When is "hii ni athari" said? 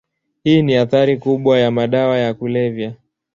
0.43-1.17